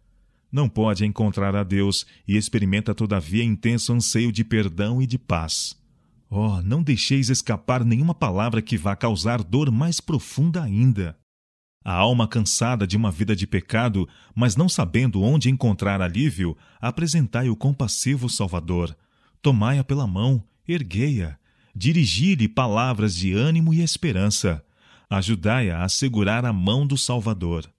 Não 0.51 0.67
pode 0.67 1.05
encontrar 1.05 1.55
a 1.55 1.63
Deus 1.63 2.05
e 2.27 2.35
experimenta 2.35 2.95
todavia 2.95 3.43
intenso 3.43 3.93
anseio 3.93 4.31
de 4.31 4.43
perdão 4.43 4.99
e 4.99 5.05
de 5.05 5.19
paz. 5.19 5.79
Oh, 6.27 6.59
não 6.63 6.81
deixeis 6.81 7.29
escapar 7.29 7.85
nenhuma 7.85 8.15
palavra 8.15 8.63
que 8.63 8.77
vá 8.77 8.95
causar 8.95 9.43
dor 9.43 9.69
mais 9.69 9.99
profunda 9.99 10.63
ainda. 10.63 11.15
A 11.85 11.93
alma 11.93 12.27
cansada 12.27 12.87
de 12.87 12.97
uma 12.97 13.11
vida 13.11 13.35
de 13.35 13.45
pecado, 13.45 14.09
mas 14.33 14.55
não 14.55 14.67
sabendo 14.67 15.21
onde 15.21 15.51
encontrar 15.51 16.01
alívio, 16.01 16.57
apresentai 16.81 17.47
o 17.47 17.55
compassivo 17.55 18.27
Salvador. 18.27 18.97
Tomai-a 19.39 19.83
pela 19.83 20.07
mão, 20.07 20.43
erguei-a, 20.67 21.37
dirigi-lhe 21.75 22.47
palavras 22.47 23.15
de 23.15 23.33
ânimo 23.33 23.71
e 23.71 23.81
esperança. 23.81 24.65
Ajudai-a 25.07 25.83
a 25.83 25.87
segurar 25.87 26.43
a 26.43 26.51
mão 26.51 26.87
do 26.87 26.97
Salvador. 26.97 27.71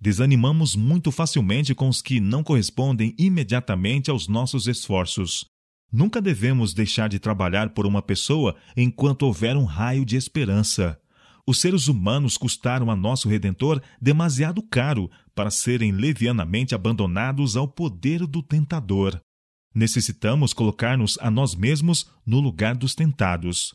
Desanimamos 0.00 0.76
muito 0.76 1.10
facilmente 1.10 1.74
com 1.74 1.88
os 1.88 2.00
que 2.00 2.20
não 2.20 2.44
correspondem 2.44 3.12
imediatamente 3.18 4.08
aos 4.08 4.28
nossos 4.28 4.68
esforços. 4.68 5.44
Nunca 5.90 6.22
devemos 6.22 6.72
deixar 6.72 7.08
de 7.08 7.18
trabalhar 7.18 7.70
por 7.70 7.86
uma 7.86 8.02
pessoa 8.02 8.54
enquanto 8.76 9.22
houver 9.22 9.56
um 9.56 9.64
raio 9.64 10.04
de 10.04 10.14
esperança. 10.14 10.96
Os 11.48 11.60
seres 11.60 11.86
humanos 11.86 12.36
custaram 12.36 12.90
a 12.90 12.96
nosso 12.96 13.28
Redentor 13.28 13.80
demasiado 14.02 14.60
caro 14.62 15.08
para 15.32 15.50
serem 15.50 15.92
levianamente 15.92 16.74
abandonados 16.74 17.56
ao 17.56 17.68
poder 17.68 18.26
do 18.26 18.42
tentador. 18.42 19.20
Necessitamos 19.72 20.52
colocar-nos 20.52 21.16
a 21.20 21.30
nós 21.30 21.54
mesmos 21.54 22.10
no 22.26 22.40
lugar 22.40 22.74
dos 22.74 22.96
tentados. 22.96 23.74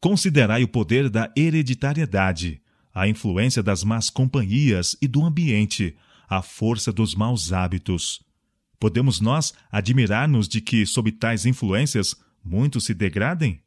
Considerai 0.00 0.64
o 0.64 0.68
poder 0.68 1.10
da 1.10 1.30
hereditariedade, 1.36 2.62
a 2.94 3.06
influência 3.06 3.62
das 3.62 3.84
más 3.84 4.08
companhias 4.08 4.96
e 5.02 5.06
do 5.06 5.22
ambiente, 5.22 5.94
a 6.28 6.40
força 6.40 6.90
dos 6.90 7.14
maus 7.14 7.52
hábitos. 7.52 8.22
Podemos 8.80 9.20
nós 9.20 9.52
admirar-nos 9.70 10.48
de 10.48 10.60
que, 10.60 10.86
sob 10.86 11.12
tais 11.12 11.44
influências, 11.44 12.16
muitos 12.42 12.84
se 12.84 12.94
degradem? 12.94 13.60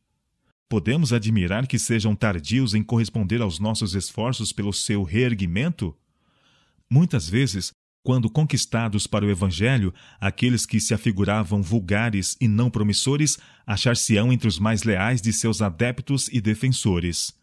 Podemos 0.70 1.14
admirar 1.14 1.68
que 1.68 1.78
sejam 1.78 2.16
tardios 2.16 2.74
em 2.74 2.84
corresponder 2.84 3.42
aos 3.42 3.60
nossos 3.60 3.94
esforços 3.94 4.52
pelo 4.52 4.74
seu 4.74 5.04
reerguimento? 5.04 5.96
Muitas 6.90 7.30
vezes 7.30 7.72
quando 8.06 8.30
conquistados 8.30 9.08
para 9.08 9.26
o 9.26 9.32
Evangelho, 9.32 9.92
aqueles 10.22 10.64
que 10.64 10.80
se 10.80 10.94
afiguravam 10.94 11.64
vulgares 11.64 12.38
e 12.40 12.48
não 12.48 12.70
promissores 12.70 13.40
achar-se-ão 13.66 14.32
entre 14.32 14.48
os 14.48 14.60
mais 14.60 14.84
leais 14.84 15.24
de 15.24 15.34
seus 15.34 15.60
adeptos 15.60 16.30
e 16.32 16.40
defensores. 16.40 17.34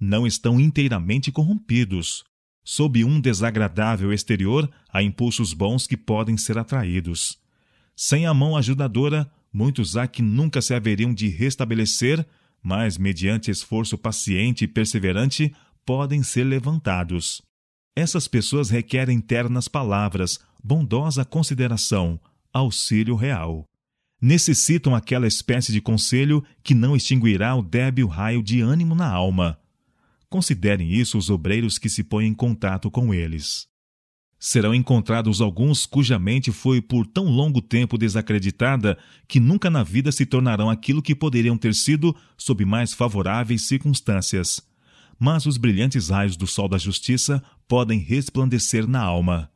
Não 0.00 0.26
estão 0.26 0.58
inteiramente 0.58 1.30
corrompidos. 1.30 2.24
Sob 2.64 3.04
um 3.04 3.20
desagradável 3.20 4.12
exterior, 4.12 4.68
há 4.92 5.04
impulsos 5.04 5.52
bons 5.52 5.86
que 5.86 5.96
podem 5.96 6.36
ser 6.36 6.58
atraídos. 6.58 7.38
Sem 7.94 8.26
a 8.26 8.34
mão 8.34 8.56
ajudadora, 8.56 9.30
muitos 9.52 9.96
há 9.96 10.08
que 10.08 10.20
nunca 10.20 10.60
se 10.60 10.74
haveriam 10.74 11.14
de 11.14 11.28
restabelecer, 11.28 12.26
mas, 12.62 12.98
mediante 12.98 13.50
esforço 13.50 13.96
paciente 13.96 14.64
e 14.64 14.68
perseverante, 14.68 15.54
podem 15.84 16.22
ser 16.22 16.44
levantados. 16.44 17.40
Essas 17.96 18.28
pessoas 18.28 18.70
requerem 18.70 19.20
ternas 19.20 19.68
palavras, 19.68 20.38
bondosa 20.62 21.24
consideração, 21.24 22.20
auxílio 22.52 23.14
real. 23.14 23.64
Necessitam 24.20 24.94
aquela 24.94 25.26
espécie 25.26 25.72
de 25.72 25.80
conselho 25.80 26.44
que 26.62 26.74
não 26.74 26.96
extinguirá 26.96 27.54
o 27.54 27.62
débil 27.62 28.08
raio 28.08 28.42
de 28.42 28.60
ânimo 28.60 28.94
na 28.94 29.08
alma. 29.08 29.58
Considerem 30.28 30.92
isso 30.92 31.16
os 31.16 31.30
obreiros 31.30 31.78
que 31.78 31.88
se 31.88 32.02
põem 32.02 32.26
em 32.26 32.34
contato 32.34 32.90
com 32.90 33.14
eles. 33.14 33.67
Serão 34.38 34.74
encontrados 34.74 35.40
alguns 35.40 35.84
cuja 35.84 36.18
mente 36.18 36.52
foi 36.52 36.80
por 36.80 37.06
tão 37.06 37.24
longo 37.24 37.60
tempo 37.60 37.98
desacreditada 37.98 38.96
que 39.26 39.40
nunca 39.40 39.68
na 39.68 39.82
vida 39.82 40.12
se 40.12 40.24
tornarão 40.24 40.70
aquilo 40.70 41.02
que 41.02 41.14
poderiam 41.14 41.56
ter 41.56 41.74
sido 41.74 42.14
sob 42.36 42.64
mais 42.64 42.94
favoráveis 42.94 43.62
circunstâncias 43.62 44.62
mas 45.18 45.46
os 45.46 45.56
brilhantes 45.56 46.10
raios 46.10 46.36
do 46.36 46.46
sol 46.46 46.68
da 46.68 46.78
justiça 46.78 47.42
podem 47.66 47.98
resplandecer 47.98 48.86
na 48.86 49.00
alma. 49.00 49.50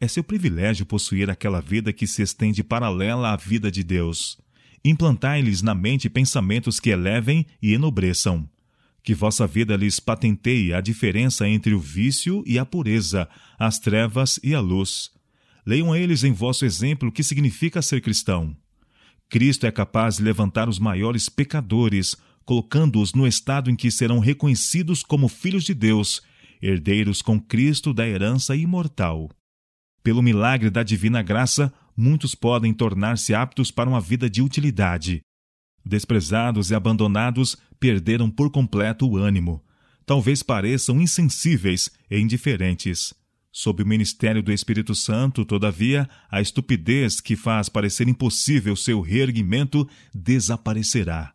É 0.00 0.06
seu 0.06 0.22
privilégio 0.22 0.86
possuir 0.86 1.28
aquela 1.28 1.60
vida 1.60 1.92
que 1.92 2.06
se 2.06 2.22
estende 2.22 2.62
paralela 2.62 3.32
à 3.32 3.36
vida 3.36 3.70
de 3.70 3.82
Deus. 3.82 4.38
Implantai-lhes 4.84 5.60
na 5.60 5.74
mente 5.74 6.08
pensamentos 6.08 6.78
que 6.78 6.90
elevem 6.90 7.44
e 7.60 7.74
enobreçam. 7.74 8.48
Que 9.08 9.14
vossa 9.14 9.46
vida 9.46 9.74
lhes 9.74 9.98
patenteie 9.98 10.74
a 10.74 10.82
diferença 10.82 11.48
entre 11.48 11.72
o 11.72 11.80
vício 11.80 12.44
e 12.46 12.58
a 12.58 12.66
pureza, 12.66 13.26
as 13.58 13.78
trevas 13.78 14.38
e 14.44 14.54
a 14.54 14.60
luz. 14.60 15.10
Leiam 15.64 15.90
a 15.90 15.98
eles 15.98 16.24
em 16.24 16.32
vosso 16.32 16.66
exemplo 16.66 17.08
o 17.08 17.10
que 17.10 17.22
significa 17.22 17.80
ser 17.80 18.02
cristão. 18.02 18.54
Cristo 19.30 19.66
é 19.66 19.70
capaz 19.70 20.18
de 20.18 20.22
levantar 20.22 20.68
os 20.68 20.78
maiores 20.78 21.26
pecadores, 21.26 22.16
colocando-os 22.44 23.14
no 23.14 23.26
estado 23.26 23.70
em 23.70 23.76
que 23.76 23.90
serão 23.90 24.18
reconhecidos 24.18 25.02
como 25.02 25.26
filhos 25.26 25.64
de 25.64 25.72
Deus, 25.72 26.20
herdeiros 26.60 27.22
com 27.22 27.40
Cristo 27.40 27.94
da 27.94 28.06
herança 28.06 28.54
imortal. 28.54 29.30
Pelo 30.02 30.22
milagre 30.22 30.68
da 30.68 30.82
divina 30.82 31.22
graça, 31.22 31.72
muitos 31.96 32.34
podem 32.34 32.74
tornar-se 32.74 33.34
aptos 33.34 33.70
para 33.70 33.88
uma 33.88 34.02
vida 34.02 34.28
de 34.28 34.42
utilidade. 34.42 35.22
Desprezados 35.84 36.70
e 36.70 36.74
abandonados, 36.74 37.56
perderam 37.78 38.30
por 38.30 38.50
completo 38.50 39.08
o 39.08 39.16
ânimo. 39.16 39.62
Talvez 40.04 40.42
pareçam 40.42 41.00
insensíveis 41.00 41.90
e 42.10 42.18
indiferentes. 42.18 43.14
Sob 43.50 43.82
o 43.82 43.86
ministério 43.86 44.42
do 44.42 44.52
Espírito 44.52 44.94
Santo, 44.94 45.44
todavia, 45.44 46.08
a 46.30 46.40
estupidez 46.40 47.20
que 47.20 47.34
faz 47.34 47.68
parecer 47.68 48.08
impossível 48.08 48.76
seu 48.76 49.00
reerguimento 49.00 49.88
desaparecerá. 50.14 51.32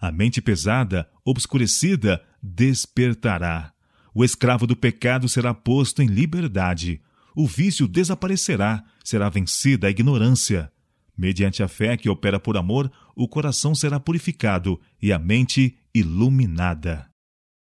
A 0.00 0.10
mente 0.10 0.42
pesada, 0.42 1.08
obscurecida, 1.24 2.22
despertará. 2.42 3.72
O 4.14 4.24
escravo 4.24 4.66
do 4.66 4.76
pecado 4.76 5.28
será 5.28 5.54
posto 5.54 6.02
em 6.02 6.06
liberdade. 6.06 7.00
O 7.34 7.46
vício 7.46 7.88
desaparecerá, 7.88 8.84
será 9.02 9.28
vencida 9.28 9.86
a 9.86 9.90
ignorância. 9.90 10.70
Mediante 11.16 11.62
a 11.62 11.68
fé 11.68 11.96
que 11.96 12.08
opera 12.08 12.40
por 12.40 12.56
amor, 12.56 12.90
o 13.14 13.28
coração 13.28 13.74
será 13.74 14.00
purificado 14.00 14.80
e 15.00 15.12
a 15.12 15.18
mente 15.18 15.76
iluminada. 15.94 17.11